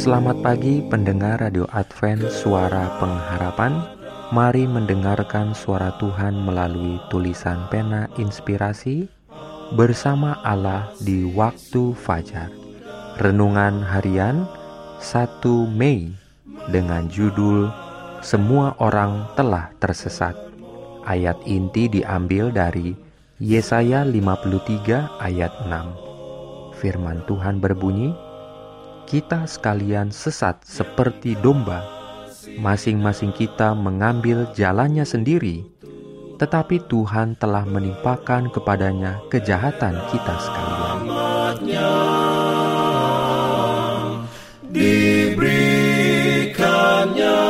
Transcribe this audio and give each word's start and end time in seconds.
Selamat 0.00 0.40
pagi 0.40 0.80
pendengar 0.80 1.44
Radio 1.44 1.68
Advent 1.76 2.32
Suara 2.32 2.88
Pengharapan. 2.96 3.84
Mari 4.32 4.64
mendengarkan 4.64 5.52
suara 5.52 5.92
Tuhan 6.00 6.40
melalui 6.40 6.96
tulisan 7.12 7.68
pena 7.68 8.08
inspirasi 8.16 9.12
Bersama 9.76 10.40
Allah 10.40 10.88
di 11.04 11.28
waktu 11.28 11.92
fajar. 11.92 12.48
Renungan 13.20 13.84
harian 13.84 14.48
1 15.04 15.44
Mei 15.68 16.16
Dengan 16.72 17.04
judul 17.12 17.68
Semua 18.24 18.72
orang 18.80 19.28
telah 19.36 19.68
tersesat. 19.84 20.32
Ayat 21.04 21.36
inti 21.44 21.92
diambil 21.92 22.48
dari 22.48 22.96
Yesaya 23.36 24.08
53 24.08 25.20
ayat 25.20 25.52
6 25.68 26.80
Firman 26.80 27.20
Tuhan 27.28 27.60
berbunyi, 27.60 28.29
kita 29.10 29.42
sekalian 29.50 30.14
sesat 30.14 30.62
seperti 30.62 31.34
domba. 31.42 31.82
Masing-masing 32.62 33.34
kita 33.34 33.74
mengambil 33.74 34.46
jalannya 34.54 35.02
sendiri, 35.02 35.66
tetapi 36.38 36.78
Tuhan 36.86 37.34
telah 37.34 37.66
menimpakan 37.66 38.54
kepadanya 38.54 39.18
kejahatan 39.26 39.98
kita 40.14 40.34
sekalian. 40.38 41.10
Diberikannya 44.70 47.42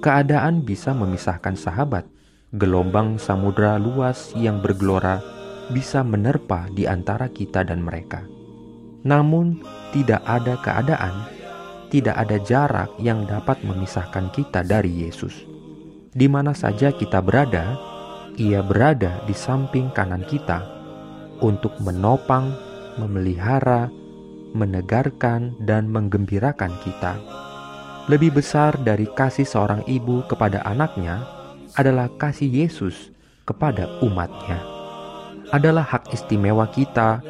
Keadaan 0.00 0.64
bisa 0.64 0.96
memisahkan 0.96 1.52
sahabat, 1.52 2.08
gelombang 2.56 3.20
samudra 3.20 3.76
luas 3.76 4.32
yang 4.32 4.64
bergelora 4.64 5.20
bisa 5.68 6.00
menerpa 6.00 6.72
di 6.72 6.88
antara 6.88 7.28
kita 7.28 7.60
dan 7.60 7.84
mereka. 7.84 8.24
Namun, 9.06 9.60
tidak 9.92 10.24
ada 10.24 10.58
keadaan, 10.64 11.14
tidak 11.92 12.16
ada 12.18 12.36
jarak 12.42 12.90
yang 12.98 13.28
dapat 13.28 13.60
memisahkan 13.62 14.32
kita 14.34 14.66
dari 14.66 15.06
Yesus. 15.06 15.46
Di 16.16 16.26
mana 16.26 16.56
saja 16.56 16.90
kita 16.90 17.22
berada, 17.22 17.95
Ia 18.36 18.60
berada 18.60 19.24
di 19.24 19.32
samping 19.32 19.88
kanan 19.96 20.20
kita 20.28 20.60
untuk 21.40 21.72
menopang, 21.80 22.52
memelihara, 23.00 23.88
menegarkan, 24.52 25.56
dan 25.64 25.88
menggembirakan 25.88 26.68
kita. 26.84 27.16
Lebih 28.12 28.36
besar 28.36 28.76
dari 28.84 29.08
kasih 29.08 29.48
seorang 29.48 29.88
ibu 29.88 30.20
kepada 30.28 30.60
anaknya 30.68 31.24
adalah 31.80 32.12
kasih 32.20 32.68
Yesus 32.68 33.08
kepada 33.48 33.88
umatnya. 34.04 34.60
Adalah 35.48 35.88
hak 35.88 36.12
istimewa 36.12 36.68
kita 36.68 37.24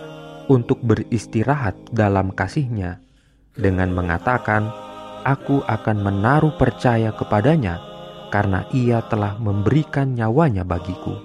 untuk 0.51 0.83
beristirahat 0.83 1.79
dalam 1.95 2.35
kasihnya 2.35 2.99
dengan 3.55 3.95
mengatakan, 3.95 4.75
Aku 5.23 5.63
akan 5.63 6.03
menaruh 6.03 6.59
percaya 6.59 7.15
kepadanya 7.15 7.96
karena 8.37 8.69
ia 8.69 9.01
telah 9.01 9.41
memberikan 9.41 10.13
nyawanya 10.13 10.61
bagiku. 10.61 11.17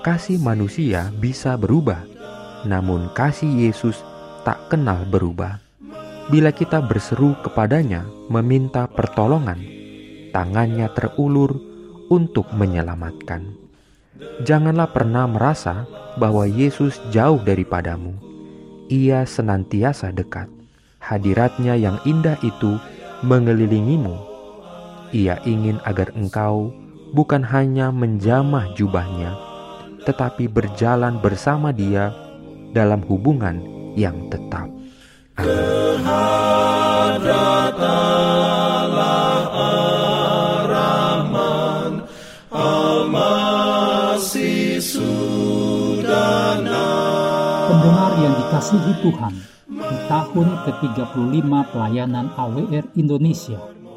Kasih 0.00 0.40
manusia 0.40 1.12
bisa 1.20 1.60
berubah, 1.60 2.08
namun 2.64 3.12
kasih 3.12 3.52
Yesus 3.68 4.00
tak 4.40 4.72
kenal 4.72 5.04
berubah. 5.04 5.60
Bila 6.32 6.48
kita 6.48 6.80
berseru 6.80 7.36
kepadanya 7.44 8.08
meminta 8.32 8.88
pertolongan, 8.88 9.60
tangannya 10.32 10.88
terulur 10.96 11.52
untuk 12.08 12.48
menyelamatkan. 12.56 13.52
Janganlah 14.40 14.88
pernah 14.88 15.28
merasa 15.28 15.84
bahwa 16.16 16.48
Yesus 16.48 16.96
jauh 17.12 17.44
daripadamu. 17.44 18.16
Ia 18.88 19.28
senantiasa 19.28 20.08
dekat. 20.16 20.48
Hadiratnya 20.96 21.76
yang 21.76 22.00
indah 22.08 22.40
itu 22.40 22.80
mengelilingimu. 23.20 24.31
Ia 25.12 25.36
ingin 25.44 25.76
agar 25.84 26.08
engkau 26.16 26.72
bukan 27.12 27.44
hanya 27.44 27.92
menjamah 27.92 28.72
jubahnya, 28.72 29.36
tetapi 30.08 30.48
berjalan 30.48 31.20
bersama 31.20 31.68
dia 31.68 32.16
dalam 32.72 33.04
hubungan 33.04 33.60
yang 33.92 34.32
tetap. 34.32 34.72
Pendengar 47.68 48.12
yang 48.16 48.34
dikasihi 48.40 48.92
Tuhan, 49.04 49.34
di 49.68 49.96
tahun 50.08 50.48
ke-35 50.64 51.50
pelayanan 51.68 52.32
AWR 52.32 52.84
Indonesia, 52.96 53.60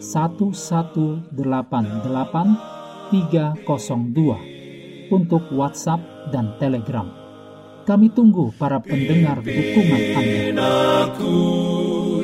1188 0.00 1.36
302 3.12 5.12
untuk 5.12 5.44
WhatsApp 5.52 6.00
dan 6.32 6.56
Telegram. 6.56 7.04
Kami 7.84 8.08
tunggu 8.08 8.48
para 8.56 8.80
pendengar 8.80 9.44
dukungan 9.44 10.16
Anda. 10.16 11.12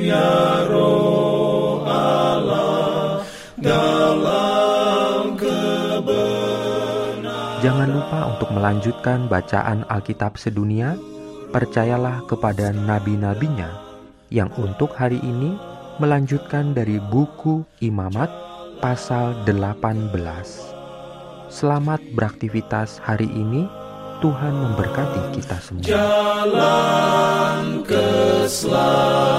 Ya 0.07 0.63
roh 0.71 1.83
Allah 1.85 3.21
dalam 3.61 5.37
kebenaran. 5.37 7.61
Jangan 7.61 7.89
lupa 7.93 8.21
untuk 8.33 8.49
melanjutkan 8.57 9.29
bacaan 9.29 9.85
Alkitab 9.91 10.41
sedunia. 10.41 10.97
Percayalah 11.53 12.25
kepada 12.25 12.73
nabi-nabinya 12.73 13.69
yang 14.31 14.51
untuk 14.57 14.95
hari 14.97 15.21
ini 15.23 15.76
melanjutkan 15.97 16.77
dari 16.77 17.01
buku 17.01 17.65
Imamat 17.81 18.29
pasal 18.85 19.33
18. 19.49 20.13
Selamat 21.49 22.05
beraktivitas 22.13 23.01
hari 23.01 23.33
ini. 23.33 23.65
Tuhan 24.25 24.57
memberkati 24.57 25.37
kita 25.37 25.61
semua. 25.61 25.85
Jalan 25.85 27.85
keselamatan 27.85 29.36